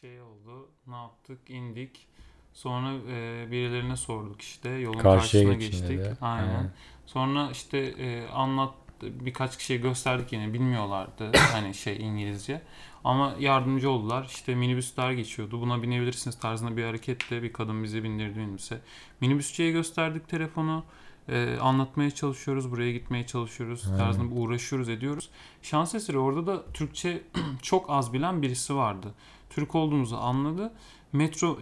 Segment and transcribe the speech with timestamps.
[0.00, 0.68] şey oldu.
[0.86, 1.38] Ne yaptık?
[1.48, 2.06] İndik.
[2.52, 4.68] Sonra e, birilerine sorduk işte.
[4.68, 5.98] Yolun Karşıya karşısına geçin geçtik.
[5.98, 6.16] dedi.
[6.20, 6.48] Aynen.
[6.48, 6.70] Aynen.
[7.06, 12.62] Sonra işte e, anlat birkaç kişiye gösterdik yine bilmiyorlardı hani şey İngilizce.
[13.04, 14.24] Ama yardımcı oldular.
[14.24, 15.60] İşte minibüsler geçiyordu.
[15.60, 18.80] Buna binebilirsiniz tarzında bir hareketle bir kadın bizi bindirdi minibüse.
[19.20, 20.84] Minibüsçüye gösterdik telefonu.
[21.30, 22.70] E, anlatmaya çalışıyoruz.
[22.70, 23.84] Buraya gitmeye çalışıyoruz.
[23.86, 23.98] Aynen.
[23.98, 25.30] Tarzında uğraşıyoruz ediyoruz.
[25.62, 27.22] Şans eseri orada da Türkçe
[27.62, 29.14] çok az bilen birisi vardı.
[29.50, 30.72] Türk olduğumuzu anladı.
[31.12, 31.58] Metro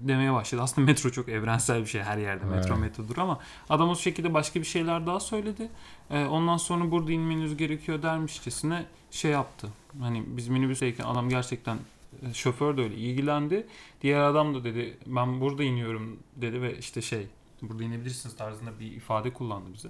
[0.00, 0.62] demeye başladı.
[0.62, 2.44] Aslında metro çok evrensel bir şey her yerde.
[2.44, 2.80] Metro Evet.
[2.80, 3.38] metrodur ama
[3.68, 5.68] adam o şekilde başka bir şeyler daha söyledi.
[6.10, 9.68] Ee, ondan sonra burada inmeniz gerekiyor dermişçesine şey yaptı.
[10.00, 11.78] Hani biz minibüsteyken adam gerçekten
[12.22, 13.66] e, şoför de öyle ilgilendi.
[14.02, 17.26] Diğer adam da dedi ben burada iniyorum dedi ve işte şey
[17.62, 19.88] burada inebilirsiniz tarzında bir ifade kullandı bize.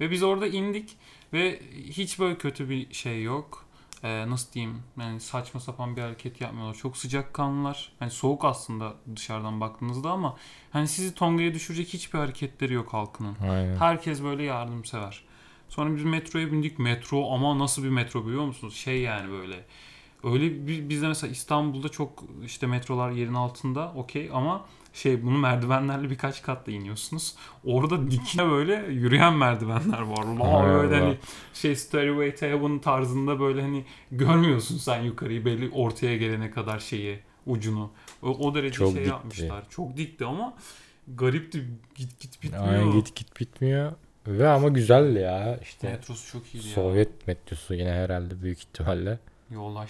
[0.00, 0.96] Ve biz orada indik
[1.32, 3.68] ve hiç böyle kötü bir şey yok.
[4.02, 6.74] Ee, nasıl diyeyim yani saçma sapan bir hareket yapmıyorlar.
[6.74, 7.92] Çok sıcakkanlılar.
[7.98, 10.36] Hani soğuk aslında dışarıdan baktığınızda ama
[10.70, 13.36] hani sizi tongaya düşürecek hiçbir hareketleri yok halkının.
[13.42, 13.76] Aynen.
[13.76, 15.24] Herkes böyle yardımsever.
[15.68, 16.78] Sonra biz metroya bindik.
[16.78, 18.74] Metro ama nasıl bir metro biliyor musunuz?
[18.74, 19.64] Şey yani böyle.
[20.24, 24.66] Öyle bizde mesela İstanbul'da çok işte metrolar yerin altında okey ama
[24.98, 27.34] şey bunu merdivenlerle birkaç katla iniyorsunuz.
[27.64, 30.26] Orada dikine böyle yürüyen merdivenler var.
[30.26, 31.16] Hay böyle hani
[31.54, 37.18] şey Stairway to Heaven tarzında böyle hani görmüyorsun sen yukarıyı belli ortaya gelene kadar şeyi
[37.46, 37.90] ucunu.
[38.22, 39.08] O, o derece Çok şey dikti.
[39.10, 39.64] yapmışlar.
[39.70, 40.54] Çok dikti ama
[41.08, 41.64] garipti.
[41.94, 42.68] Git git bitmiyor.
[42.68, 43.92] Aynen git git bitmiyor.
[44.26, 45.88] Ve ama güzel ya işte.
[45.90, 46.74] Metrosu çok iyiydi ya.
[46.74, 49.18] Sovyet metrosu yine herhalde büyük ihtimalle.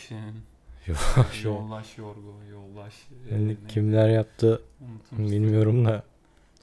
[0.09, 0.43] Senin.
[0.87, 1.48] Yoldaş o.
[1.48, 2.34] Yoldaş Yorgo.
[2.51, 2.95] Yoldaş.
[3.31, 4.62] e, Yani kimler yaptı
[5.12, 6.03] bilmiyorum da.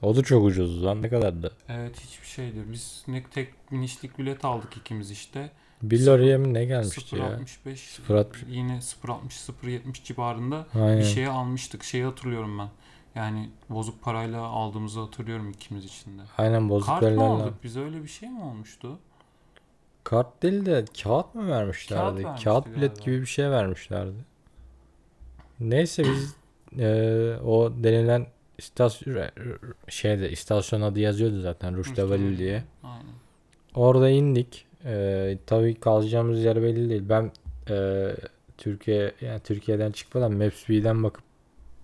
[0.02, 1.52] O da çok ucuz lan ne kadardı?
[1.68, 2.56] Evet hiçbir şeydi.
[2.72, 5.50] Biz ne tek binişlik bilet aldık ikimiz işte.
[5.82, 7.26] 1 liraya mı ne gelmişti ya?
[7.64, 8.24] 0.65 0.60.
[8.48, 9.18] yine 0.60
[9.62, 10.98] 0.70 civarında Aynen.
[10.98, 11.84] bir şeye almıştık.
[11.84, 12.68] Şeyi hatırlıyorum ben.
[13.14, 16.22] Yani bozuk parayla aldığımızı hatırlıyorum ikimiz için de.
[16.38, 17.64] Aynen bozuk Kart mı aldık?
[17.64, 18.98] Bize öyle bir şey mi olmuştu?
[20.06, 22.22] Kart değil de kağıt mı vermişlerdi?
[22.22, 23.04] Kağıt Kağıt, bilet galiba.
[23.04, 24.14] gibi bir şey vermişlerdi.
[25.60, 26.36] Neyse biz
[26.78, 28.26] eee, o denilen
[28.58, 29.28] istasyon
[29.88, 32.64] şeyde istasyon adı yazıyordu zaten Ruştevalli diye.
[32.82, 33.06] Aynen.
[33.74, 34.66] Orada indik.
[34.84, 37.02] Eee tabii kalacağımız yer belli değil.
[37.08, 37.32] Ben
[37.70, 38.16] eee,
[38.58, 41.24] Türkiye yani Türkiye'den çıkmadan Maps.me'den bakıp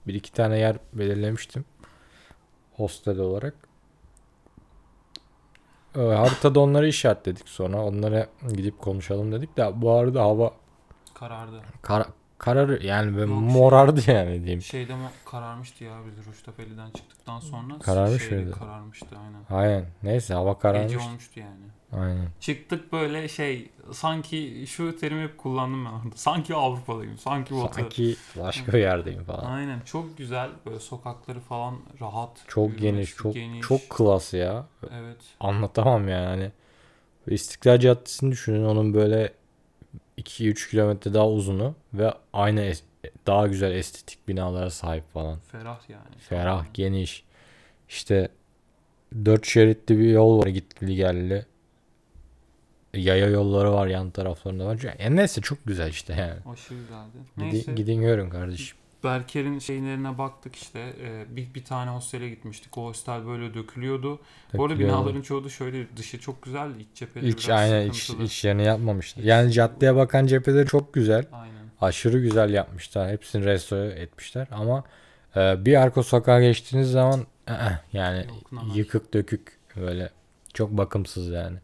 [0.06, 1.64] bir iki tane yer belirlemiştim.
[2.72, 3.54] Hostel olarak.
[5.96, 7.82] Ee, haritada onları işaretledik sonra.
[7.84, 10.50] Onlara gidip konuşalım dedik de bu arada hava
[11.14, 11.60] Karardı.
[11.82, 12.06] kar
[12.42, 14.62] kararı yani böyle Yok, şey- morardı yani diyeyim.
[14.62, 17.78] Şeyde mi kararmıştı ya biz Ruştafeli'den çıktıktan sonra.
[17.78, 18.58] Kararmış şeyde mıydı?
[18.58, 19.62] Kararmıştı aynen.
[19.62, 19.86] Aynen.
[20.02, 20.96] Neyse hava Gece kararmış.
[20.96, 22.02] olmuştu yani.
[22.04, 22.28] Aynen.
[22.40, 26.16] Çıktık böyle şey sanki şu terimi hep kullandım ben orada.
[26.16, 27.18] Sanki Avrupa'dayım.
[27.18, 27.74] Sanki Batı.
[27.74, 29.44] Sanki başka bir yerdeyim falan.
[29.44, 32.30] Aynen çok güzel böyle sokakları falan rahat.
[32.48, 33.68] Çok yürümesi geniş, çok geniş.
[33.68, 34.66] çok klas ya.
[35.00, 35.18] Evet.
[35.40, 36.26] Anlatamam yani.
[36.26, 36.50] Hani
[37.34, 38.64] İstiklal Caddesi'ni düşünün.
[38.64, 39.32] Onun böyle
[40.22, 42.82] 2-3 kilometre daha uzunu ve aynı es-
[43.26, 45.38] daha güzel estetik binalara sahip falan.
[45.38, 46.18] Ferah yani.
[46.18, 47.24] Ferah, geniş.
[47.88, 48.28] İşte
[49.24, 51.46] dört şeritli bir yol var gitli geldi.
[52.94, 54.80] Yaya yolları var yan taraflarında var.
[54.98, 56.52] Yani neyse çok güzel işte yani.
[56.52, 57.16] Aşırı güzeldi.
[57.36, 57.72] Gidin, Neyse.
[57.72, 58.76] gidin görün kardeşim.
[59.04, 60.92] Berker'in şeylerine baktık işte.
[61.00, 62.78] Ee, bir, bir tane hostele gitmiştik.
[62.78, 64.20] O hostel böyle dökülüyordu.
[64.54, 66.78] Bu arada binaların çoğu da şöyle dışı çok güzeldi.
[66.80, 68.26] İç cepheleri İç biraz aynen iç, sıkıntılı.
[68.26, 69.22] içlerini yapmamışlar.
[69.22, 71.26] İç- Yani caddeye bakan cepheleri çok güzel.
[71.32, 71.52] Aynen.
[71.80, 73.10] Aşırı güzel yapmışlar.
[73.10, 74.84] Hepsini restore etmişler ama
[75.36, 80.10] e, bir arka sokağa geçtiğiniz zaman ı-ı, yani Yok, yıkık dökük böyle
[80.54, 81.58] çok bakımsız yani.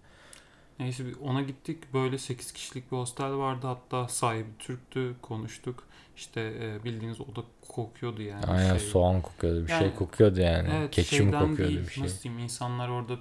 [0.81, 1.95] Neyse bir ona gittik.
[1.95, 3.67] Böyle 8 kişilik bir hostel vardı.
[3.67, 5.15] Hatta sahibi Türktü.
[5.23, 5.88] Konuştuk.
[6.19, 8.45] İşte e, bildiğiniz oda kokuyordu yani.
[8.45, 10.69] Aynen Şey- soğan kokuyordu bir şey Yani, kokuyordu yani.
[10.79, 12.05] Evet, Keçi mi kokuyordu değil, bir şey.
[12.05, 13.15] Nasıl diyeyim insanlar orada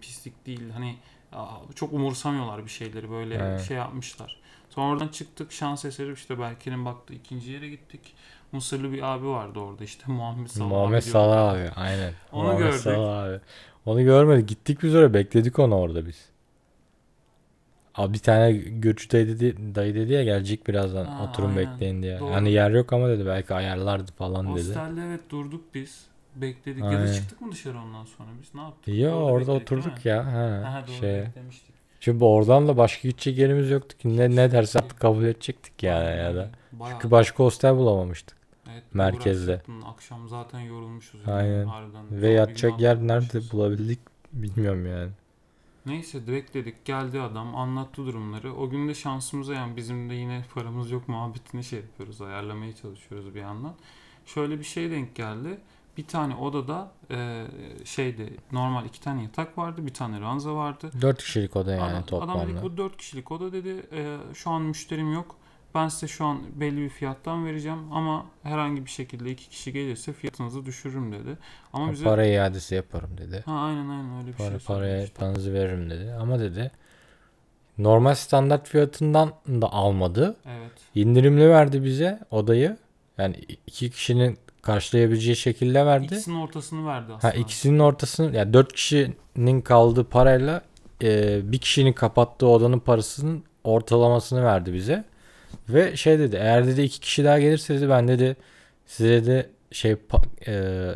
[0.00, 0.96] pislik değil hani
[1.74, 3.60] çok umursamıyorlar bir şeyleri böyle Evet.
[3.60, 4.40] şey yapmışlar.
[4.70, 8.14] Sonra oradan çıktık şans eseri işte Berke'nin baktığı ikinci yere gittik.
[8.52, 11.02] Mısırlı bir abi vardı orada işte Muhammed Salah Muhammed abi.
[11.02, 12.12] Salah abi aynen.
[12.32, 12.80] Onu Muhammed gördük.
[12.80, 13.40] Salah abi.
[13.86, 14.48] Onu görmedik.
[14.48, 16.28] Gittik biz oraya bekledik onu orada biz.
[18.00, 21.72] Abi bir tane Göçü dayı dedi, dayı dedi ya gelecek birazdan Ha, oturun aynen.
[21.72, 22.20] bekleyin diye.
[22.20, 22.30] Doğru.
[22.30, 24.68] Hani yer yok ama dedi belki ayarlardı falan dedi.
[24.68, 26.06] Hostelde evet durduk biz.
[26.36, 27.06] Bekledik ya Aynen.
[27.08, 28.94] da çıktık mı dışarı ondan sonra biz ne yaptık?
[28.94, 30.26] Ya orada bekledik, değil oturduk ya.
[30.26, 31.20] Ha, Aha, doğru şey.
[31.20, 31.74] beklemiştik.
[32.00, 34.16] Çünkü oradan da başka gidecek yerimiz yoktu ki.
[34.16, 36.50] Ne, ne derse kabul edecektik yani Aynen ya da.
[36.72, 38.36] Bayağı- Çünkü başka hostel bulamamıştık.
[38.72, 39.52] evet, merkezde.
[39.52, 39.74] uğraştık.
[39.86, 41.20] Akşam zaten yorulmuşuz.
[41.26, 41.64] yani Aynen.
[41.66, 42.22] harbiden.
[42.22, 43.98] Ve yatacak yer nerede bulabildik
[44.32, 45.10] bilmiyorum yani.
[45.86, 48.54] Neyse direkt dedik geldi adam anlattı durumları.
[48.54, 53.34] O gün de şansımıza yani bizim de yine paramız yok muhabbetini şey yapıyoruz ayarlamaya çalışıyoruz
[53.34, 53.74] bir yandan.
[54.26, 55.58] Şöyle bir şey denk geldi.
[55.96, 57.46] Bir tane odada e,
[57.84, 60.90] şeyde normal iki tane yatak vardı bir tane ranza vardı.
[61.00, 62.46] 4 kişilik oda yani adam, adam toplamda.
[62.46, 65.36] dedi ki bu 4 kişilik oda dedi e, şu an müşterim yok.
[65.74, 70.12] Ben size şu an belli bir fiyattan vereceğim ama herhangi bir şekilde iki kişi gelirse
[70.12, 71.38] fiyatınızı düşürürüm dedi.
[71.72, 73.42] Ama bize Para iadesi yaparım dedi.
[73.46, 76.12] ha aynen aynen öyle bir Para, şey paraya paranızı veririm dedi.
[76.20, 76.70] Ama dedi
[77.78, 80.36] normal standart fiyatından da almadı.
[80.46, 80.72] Evet.
[80.94, 82.76] İndirimli verdi bize odayı.
[83.18, 83.36] Yani
[83.66, 86.04] iki kişinin karşılayabileceği şekilde verdi.
[86.04, 87.34] İkisinin ortasını verdi Ha aslında.
[87.34, 90.62] ikisinin ortasını yani dört kişinin kaldığı parayla
[91.02, 95.04] e, bir kişinin kapattığı odanın parasının ortalamasını verdi bize.
[95.72, 98.36] Ve şey dedi eğer dedi iki kişi daha gelirse dedi ben dedi
[98.86, 99.96] size de şey e,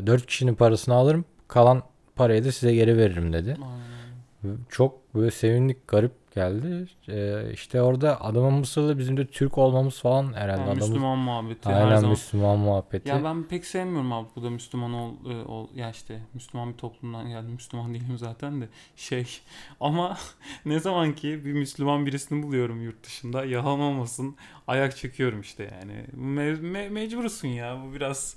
[0.06, 1.82] dört kişinin parasını alırım kalan
[2.16, 3.56] parayı da size geri veririm dedi.
[3.62, 4.58] Aynen.
[4.68, 6.86] Çok böyle sevindik garip geldi.
[7.08, 10.60] E, işte orada adamın Mısırlı bizim de Türk olmamız falan herhalde.
[10.60, 12.10] Yani adamın, Müslüman muhabbeti her aynen zaman.
[12.10, 13.08] Müslüman muhabbeti.
[13.08, 17.28] Ya ben pek sevmiyorum abi burada Müslüman ol, e, ol ya işte Müslüman bir toplumdan
[17.28, 17.50] geldim.
[17.50, 19.26] Müslüman değilim zaten de şey
[19.80, 20.16] ama
[20.66, 24.36] ne zaman ki bir Müslüman birisini buluyorum yurt dışında yalan olmasın
[24.68, 26.04] ayak çekiyorum işte yani.
[26.16, 28.36] Me- me- mecbursun ya bu biraz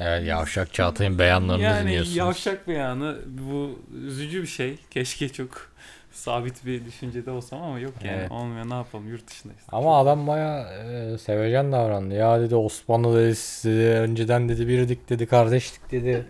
[0.00, 2.16] Evet Yavşak Çağatay'ın beyanlarını yani dinliyorsunuz.
[2.16, 4.76] yavşak beyanı bu üzücü bir şey.
[4.90, 5.70] Keşke çok
[6.18, 8.30] sabit bir düşüncede olsam ama yok yani Evet.
[8.30, 9.62] olmuyor ne yapalım yurt dışındayız.
[9.72, 12.14] Ama adam baya e, sevecen davrandı.
[12.14, 16.26] Ya dedi Osmanlı dedi, dedi önceden dedi birdik dedi kardeşlik dedi.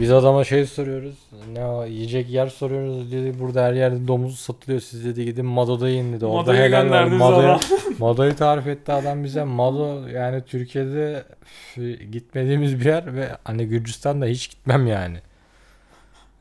[0.00, 1.18] Biz adama şey soruyoruz.
[1.52, 3.40] Ne o, yiyecek yer soruyoruz dedi.
[3.40, 4.80] Burada her yerde domuz satılıyor.
[4.80, 6.26] Siz dedi gidin Mado'da yiyin dedi.
[6.26, 7.02] Orada Modaya helal var.
[7.02, 7.60] ama.
[7.98, 9.44] Mado'yu tarif etti adam bize.
[9.44, 11.24] Mado yani Türkiye'de
[12.12, 15.18] gitmediğimiz bir yer ve hani Gürcistan'da hiç gitmem yani.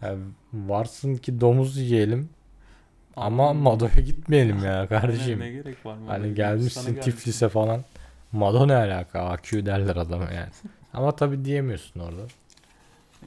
[0.01, 0.17] Yani
[0.53, 2.29] varsın ki domuz yiyelim.
[3.19, 5.39] Ama Mado'ya gitmeyelim ya kardeşim.
[5.39, 5.97] Ne gerek var?
[6.07, 6.95] Hani Sana gelmişsin.
[6.95, 7.83] Tiflis'e falan.
[8.31, 9.21] Mado ne alaka?
[9.21, 10.49] AQ derler adama yani.
[10.93, 12.21] Ama tabii diyemiyorsun orada.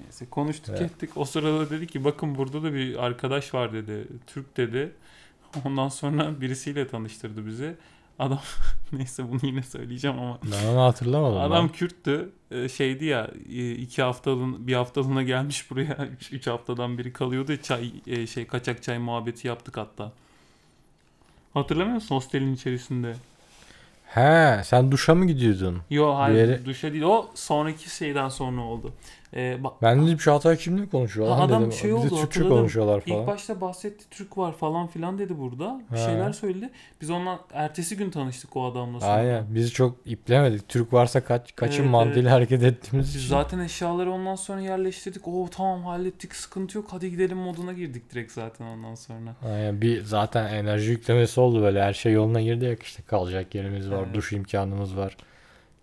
[0.03, 0.83] Neyse konuştuk Evet.
[0.83, 1.11] ettik.
[1.17, 4.07] O sırada dedi ki bakın burada da bir arkadaş var dedi.
[4.27, 4.93] Türk dedi.
[5.65, 7.75] Ondan sonra birisiyle tanıştırdı bizi.
[8.19, 8.41] Adam
[8.93, 11.37] neyse bunu yine söyleyeceğim ama Ben onu hatırlamadım.
[11.41, 11.69] adam lan.
[11.69, 12.33] Kürttü.
[12.51, 16.09] Ee, şeydi ya e, iki haftalığın bir haftalığına gelmiş buraya.
[16.21, 17.57] Üç, üç haftadan biri kalıyordu.
[17.57, 20.13] Çay e, şey kaçak çay muhabbeti yaptık hatta.
[21.55, 23.15] Hatırlamıyor musun hostelin içerisinde?
[24.07, 25.79] He sen duşa mı gidiyordun?
[25.91, 27.03] Yo hayır Diğeri- duşa değil.
[27.03, 28.93] O sonraki şeyden sonra oldu.
[29.37, 31.73] Ee, bak Ben dedim Çağatay kimle konuşuyor lan adam dedim.
[31.73, 33.21] şey bir de oldu, Türkçe konuşuyorlar falan.
[33.21, 35.81] İlk başta bahsetti Türk var falan filan dedi burada.
[35.93, 36.05] Bir Ha.
[36.07, 36.71] şeyler söyledi.
[37.01, 39.11] Biz ondan ertesi gün tanıştık o adamla sonra.
[39.11, 39.45] Aynen.
[39.51, 40.69] Biz çok iplemedik.
[40.69, 42.33] Türk varsa kaç kaçın Evet, mantığıyla evet.
[42.33, 43.29] hareket ettiğimiz Biz için.
[43.29, 45.29] zaten eşyaları ondan sonra yerleştirdik.
[45.29, 49.37] Oo tamam hallettik sıkıntı yok hadi gidelim moduna girdik direkt zaten ondan sonra.
[49.45, 49.81] Aynen.
[49.81, 51.83] Bir zaten enerji yüklemesi oldu böyle.
[51.83, 54.03] Her şey yoluna girdi ya işte kalacak yerimiz var.
[54.07, 54.15] Evet.
[54.15, 55.17] Duş imkanımız var.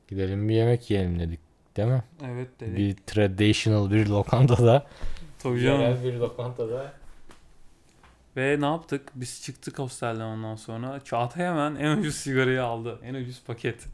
[0.07, 1.48] Gidelim bir yemek yiyelim dedik.
[1.77, 2.03] Değil mi?
[2.25, 2.77] Evet dedik.
[2.77, 4.85] Bir traditional bir lokantada.
[5.39, 5.81] Tabii canım.
[5.81, 6.91] Yerel bir lokantada.
[8.37, 9.09] Ve ne yaptık?
[9.15, 10.99] Biz çıktık hostelden ondan sonra.
[11.03, 12.99] Çağatay hemen en ucuz sigarayı aldı.
[13.03, 13.85] En ucuz paket.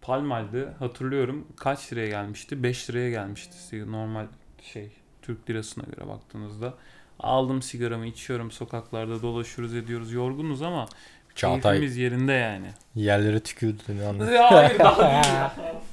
[0.00, 0.74] Palmal'dı.
[0.78, 1.46] Hatırlıyorum.
[1.56, 2.62] Kaç liraya gelmişti?
[2.62, 3.92] 5 liraya gelmişti.
[3.92, 4.26] Normal
[4.62, 4.90] şey
[5.22, 6.74] Türk lirasına göre baktığınızda.
[7.18, 10.86] Aldım sigaramı içiyorum sokaklarda dolaşıyoruz ediyoruz yorgunuz ama
[11.34, 12.66] Çağatay keyfimiz yerinde yani.
[12.94, 13.82] yerlere tükürdü.
[13.88, 14.36] ne anladın?
[14.50, 15.72] Hayır daha değil.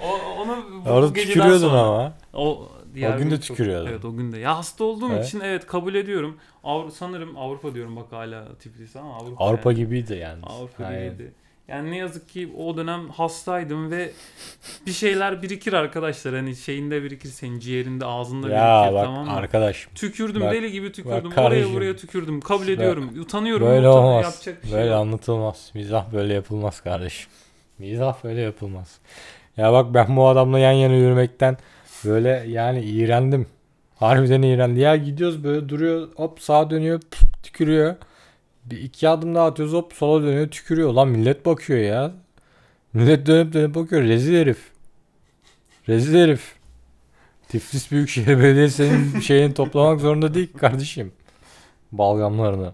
[0.00, 2.12] O, onu bu Orada geceden tükürüyordun sonra- ama.
[2.32, 3.86] O diğer O gün de çok- tükürüyordun.
[3.90, 4.38] Evet o gün de.
[4.38, 5.26] Ya hasta olduğum Evet.
[5.26, 6.36] için evet kabul ediyorum.
[6.64, 9.44] Avru sanırım Avrupa diyorum bak hala Tiflis ama Avrupa.
[9.44, 9.76] Avrupa yani.
[9.80, 10.42] gibiydi yani.
[10.42, 11.12] Avrupa Aynen.
[11.12, 11.32] gibiydi.
[11.68, 14.10] Yani ne yazık ki o dönem hastaydım ve
[14.86, 16.34] bir şeyler birikir arkadaşlar.
[16.34, 19.32] Hani şeyinde birikir senin ciğerinde ağzında Ya birikir bak tamam mı?
[19.36, 21.32] arkadaş Tükürdüm Bak- deli gibi tükürdüm.
[21.36, 22.40] Oraya buraya tükürdüm.
[22.40, 23.10] Kabul ediyorum.
[23.20, 23.66] Utanıyorum.
[23.66, 24.24] böyle utan- olmaz.
[24.24, 25.00] Yapacak bir şey Böyle yok.
[25.00, 25.70] anlatılmaz.
[25.74, 27.30] Mizah böyle yapılmaz kardeşim.
[27.78, 28.98] Mizah böyle yapılmaz.
[29.56, 31.56] Ya bak ben bu adamla yan yana yürümekten
[32.04, 33.46] böyle yani iğrendim.
[33.96, 34.80] Harbiden iğrendi.
[34.80, 37.96] Ya gidiyoruz böyle duruyor hop sağa dönüyor pf, tükürüyor.
[38.64, 40.92] Bir iki adım daha atıyoruz hop sola dönüyor tükürüyor.
[40.94, 42.12] Lan millet bakıyor ya.
[42.92, 44.02] Millet dönüp dönüp bakıyor.
[44.02, 44.58] Rezil herif.
[45.88, 46.54] Rezil herif.
[47.48, 51.12] Tiflis Büyükşehir Belediyesi'nin şeyini toplamak zorunda değil kardeşim.
[51.92, 52.72] Balgamlarını.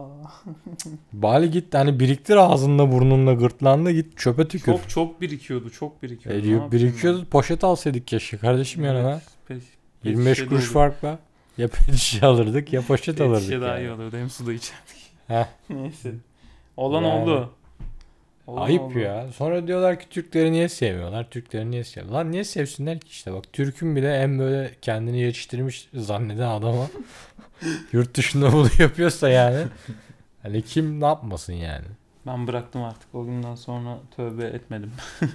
[0.00, 0.30] Aa,
[1.12, 4.72] Bari git hani biriktir ağzında burnunla gırtlağında git çöpe tükür.
[4.72, 5.70] çok çok birikiyordu.
[5.70, 6.42] Çok E, birikiyordu.
[6.46, 8.88] Ne yapayım birikiyordu poşet alsaydık keşke kardeşim ben?
[8.88, 9.10] yanına.
[9.10, 9.54] Evet, peş-
[10.02, 11.18] peş 25 şişe kuruş farkla.
[11.58, 13.42] Ya pet şişe alırdık ya poşet Pet alırdık.
[13.42, 14.02] şişe daha iyi yani.
[14.02, 14.16] olurdu.
[14.16, 15.10] Hem su da içerdik.
[15.28, 15.46] Heh.
[15.70, 16.12] Neyse.
[16.76, 17.22] Olan Yani.
[17.22, 17.50] oldu.
[18.46, 18.98] Olan Ayıp oldu.
[18.98, 19.26] ya.
[19.36, 21.30] Sonra diyorlar ki Türkleri niye sevmiyorlar?
[21.30, 22.24] Türkleri niye sevmiyorlar?
[22.24, 26.86] Lan niye sevsinler ki işte bak Türk'ün bile en böyle kendini yetiştirmiş zanneden adama
[27.92, 29.64] Yurt dışında bunu yapıyorsa yani.
[30.42, 31.84] Hani kim ne yapmasın yani.
[32.26, 33.14] Ben bıraktım artık.
[33.14, 34.92] O günden sonra tövbe etmedim.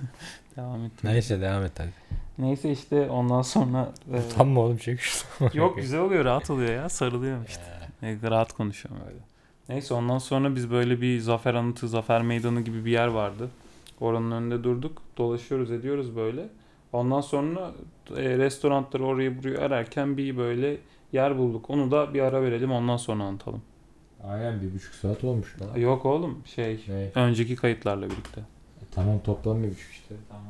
[0.57, 1.09] Devam ettim.
[1.09, 1.93] Neyse devam et hadi.
[2.37, 5.49] Neyse işte ondan sonra e, Tam mı oğlum çek şunu.
[5.53, 7.63] yok güzel oluyor rahat oluyor ya sarılıyorum işte.
[8.03, 9.19] E, rahat konuşuyorum öyle.
[9.69, 13.49] Neyse ondan sonra biz böyle bir zafer anıtı, zafer meydanı gibi bir yer vardı.
[13.99, 15.01] Oranın önünde durduk.
[15.17, 16.49] Dolaşıyoruz ediyoruz böyle.
[16.93, 17.71] Ondan sonra
[18.17, 20.77] e, restoranları orayı burayı ararken bir böyle
[21.15, 21.69] yer bulduk.
[21.69, 23.61] Onu da bir ara verelim ondan sonra anlatalım.
[24.23, 25.79] Aynen bir buçuk saat olmuş lan.
[25.79, 27.11] Yok oğlum şey Ne?
[27.21, 28.41] önceki kayıtlarla birlikte.
[28.91, 30.15] Tamam toplam bir buçuk işte.
[30.29, 30.45] Tamam.